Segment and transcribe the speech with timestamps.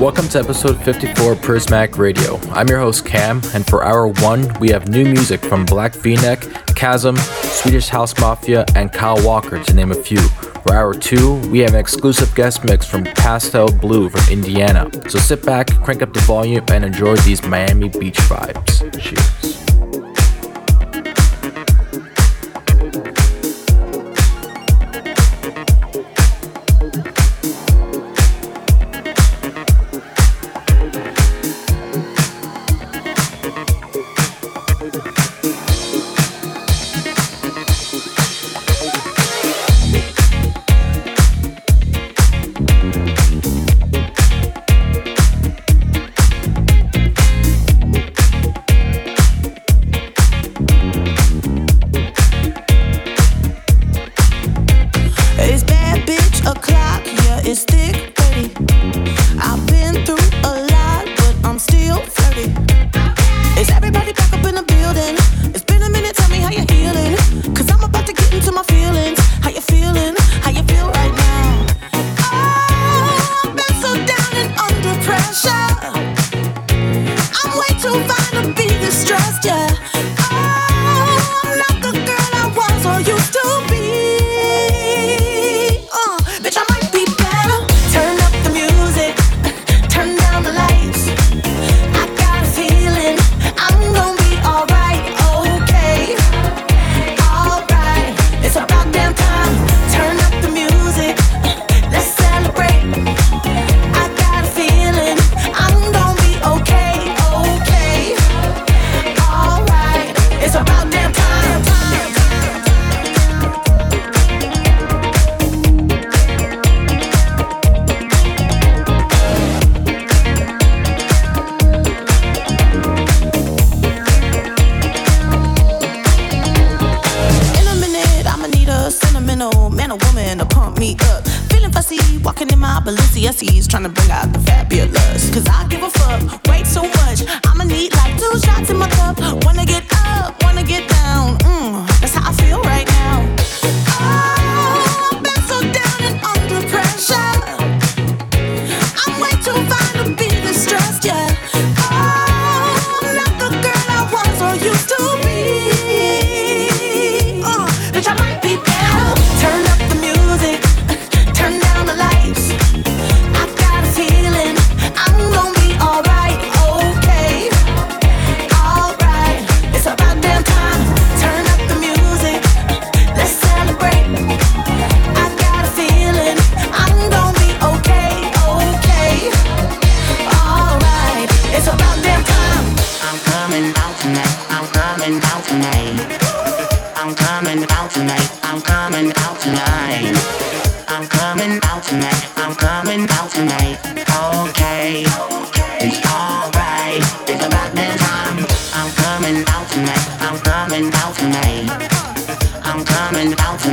[0.00, 2.40] Welcome to episode 54 of Prismatic Radio.
[2.52, 6.40] I'm your host Cam, and for hour one, we have new music from Black V-Neck,
[6.74, 10.16] Chasm, Swedish House Mafia, and Kyle Walker, to name a few.
[10.62, 14.90] For hour two, we have an exclusive guest mix from Pastel Blue from Indiana.
[15.10, 18.80] So sit back, crank up the volume, and enjoy these Miami Beach vibes.
[18.98, 19.39] Cheers.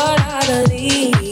[0.00, 1.27] what I believe.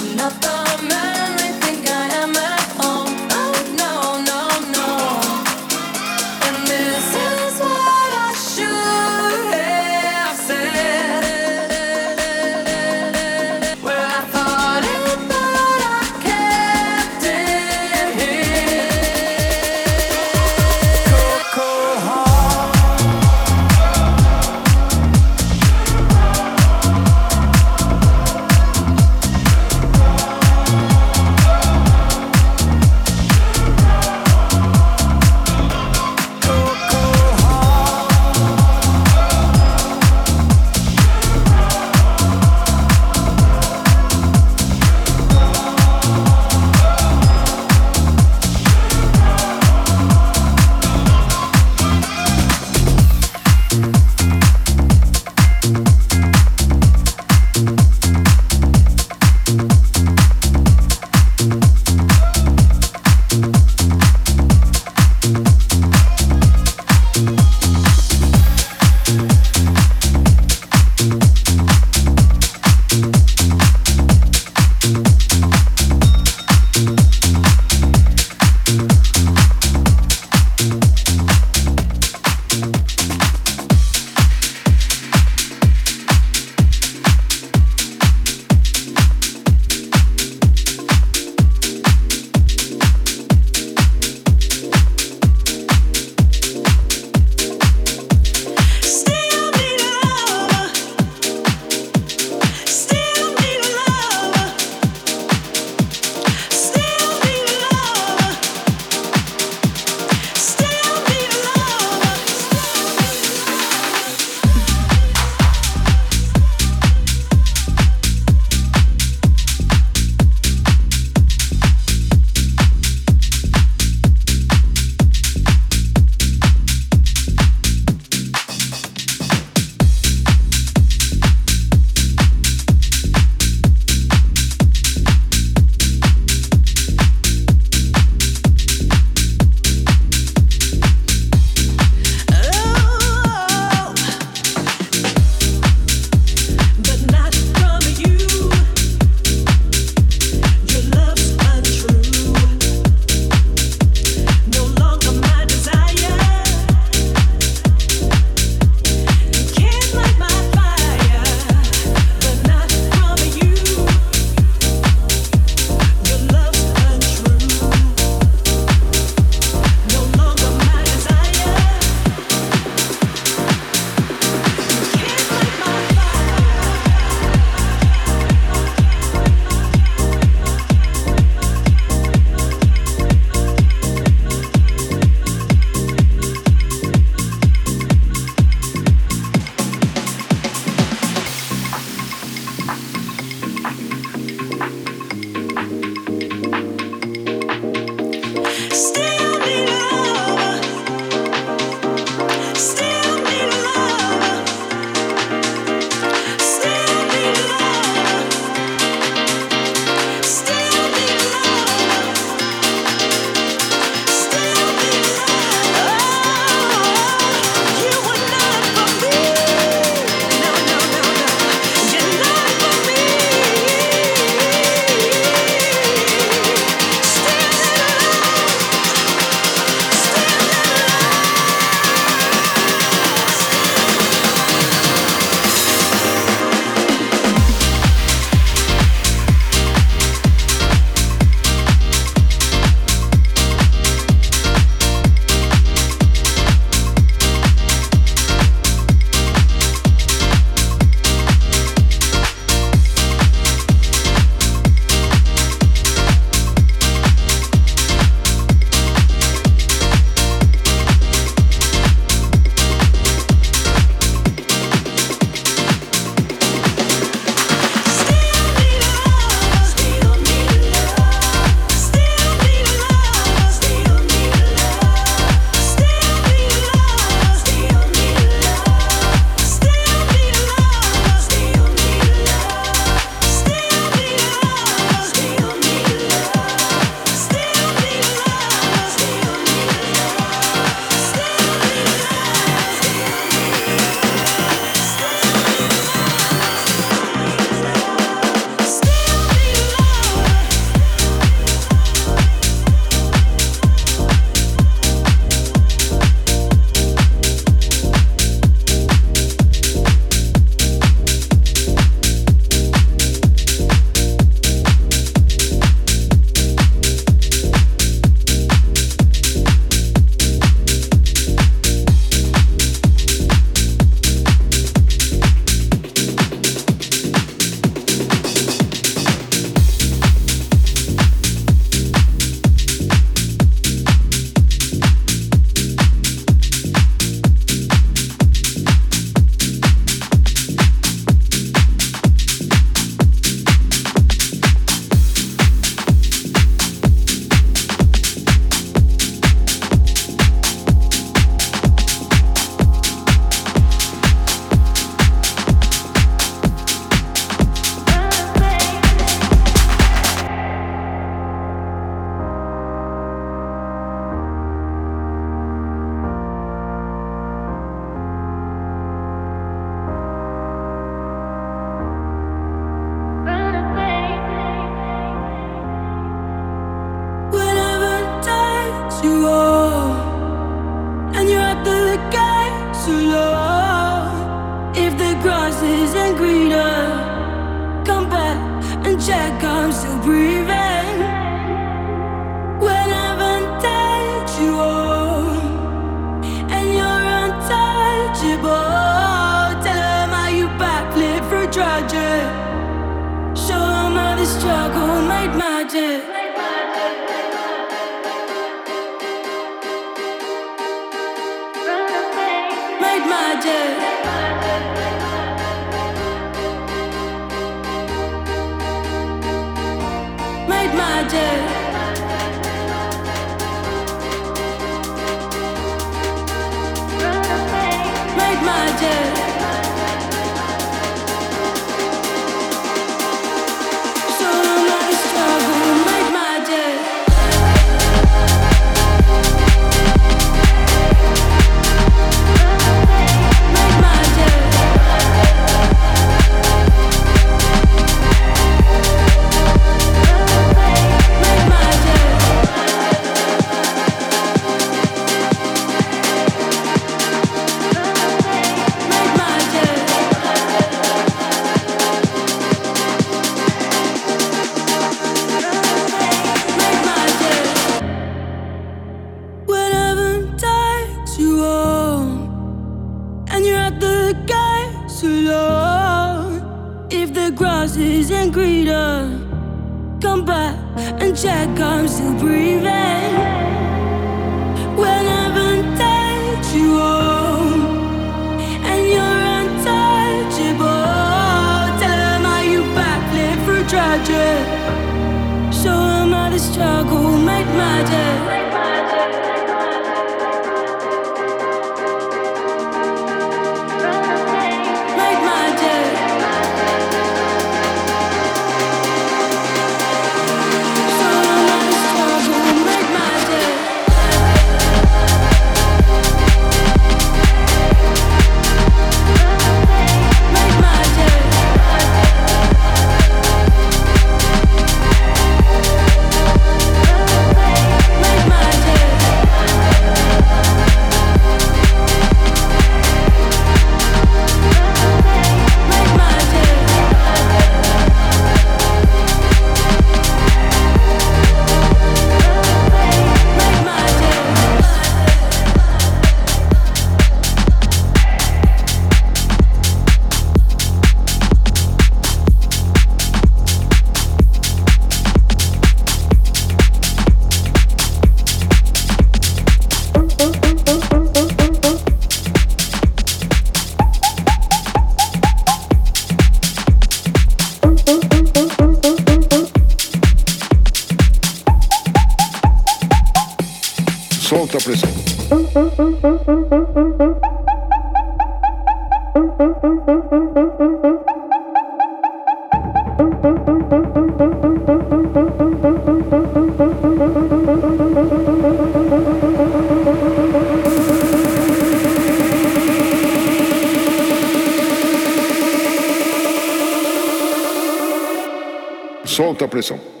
[599.51, 600.00] Aplaudissons.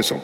[0.00, 0.23] A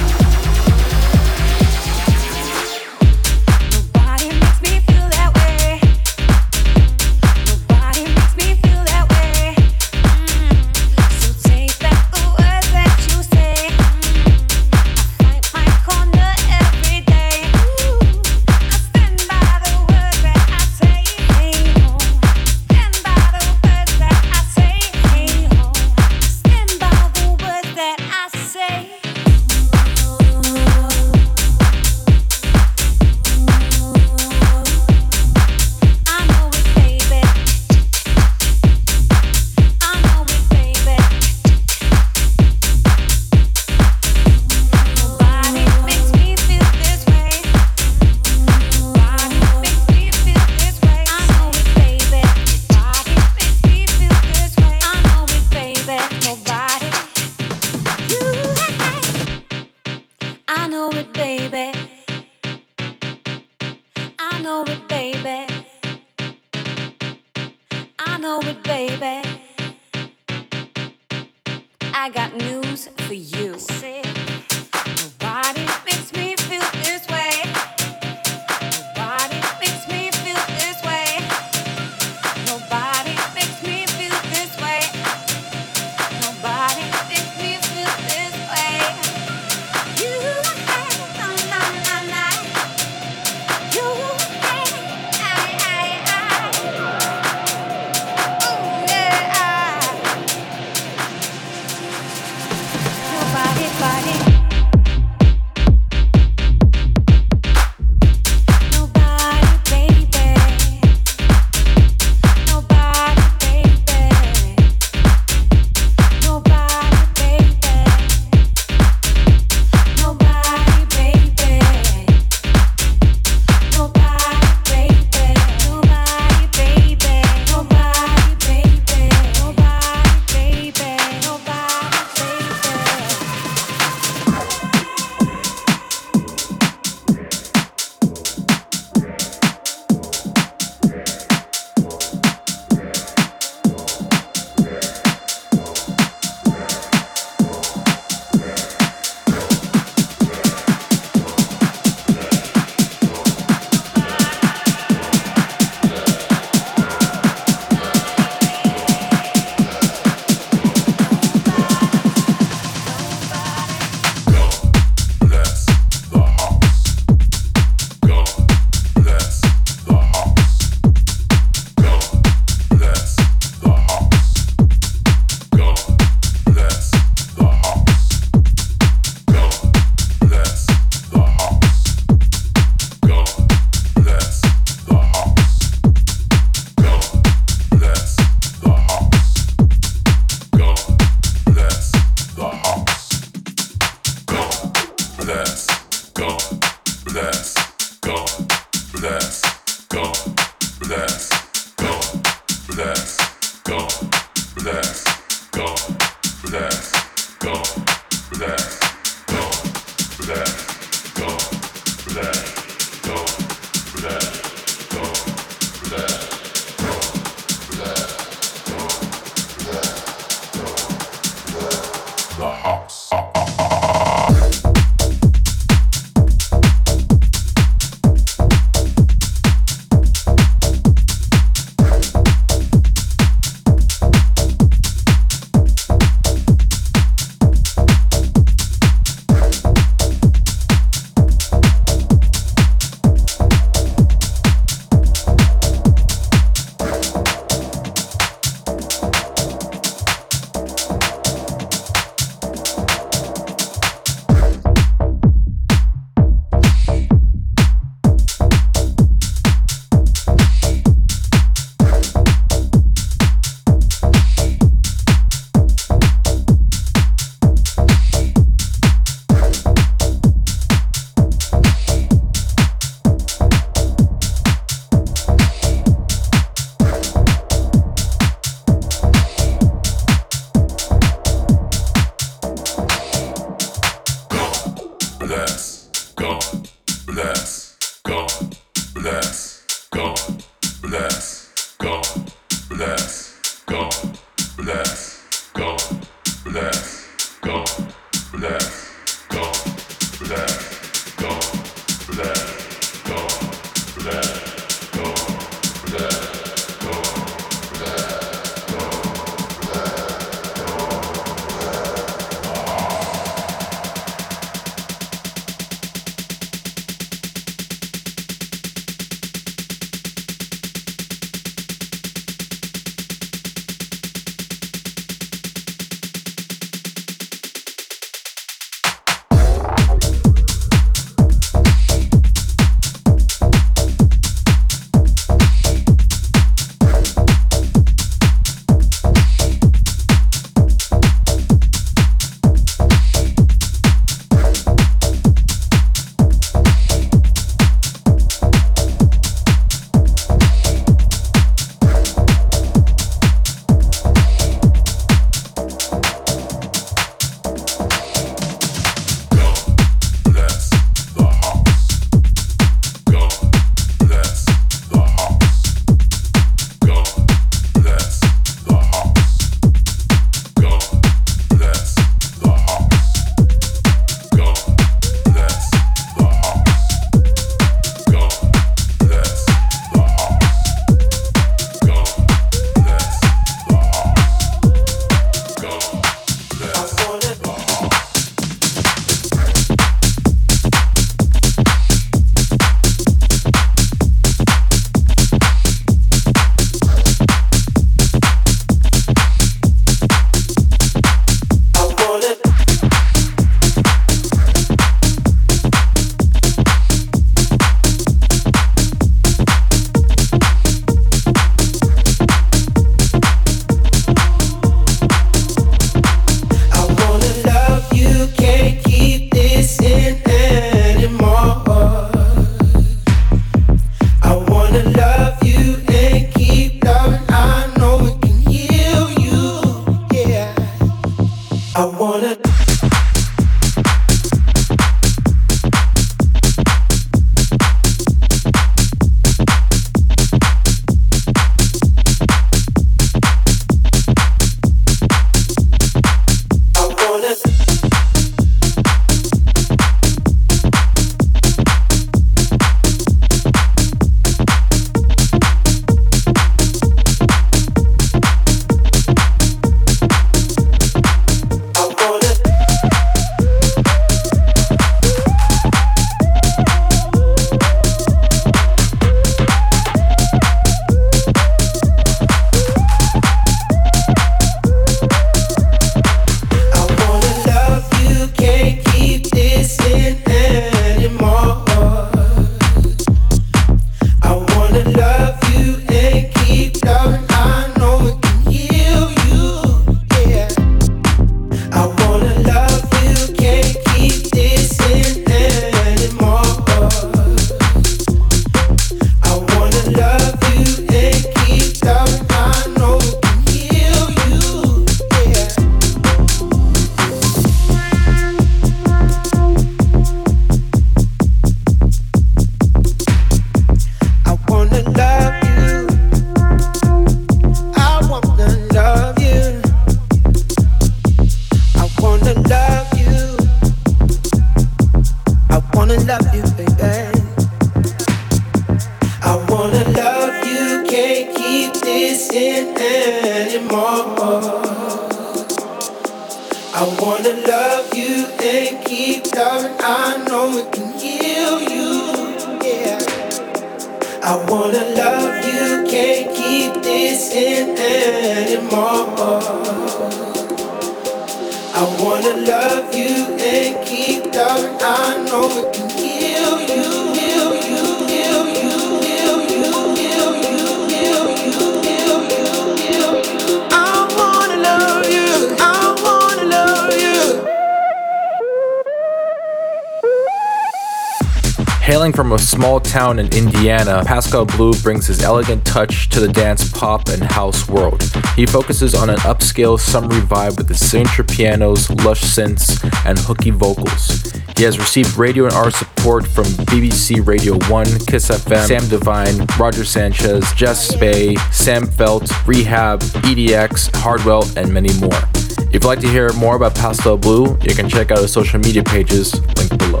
[572.46, 577.20] Small town in Indiana, Pascal Blue brings his elegant touch to the dance, pop, and
[577.20, 578.00] house world.
[578.36, 583.50] He focuses on an upscale summery vibe with the signature pianos, lush synths, and hooky
[583.50, 584.30] vocals.
[584.56, 589.44] He has received radio and art support from BBC Radio 1, Kiss FM, Sam Divine,
[589.58, 595.20] Roger Sanchez, Jess Spey, Sam Feldt, R3HAB, EDX, Hardwell, and many more.
[595.58, 598.60] If you'd like to hear more about Pascal Blue, you can check out his social
[598.60, 600.00] media pages linked below.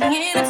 [0.00, 0.49] Tell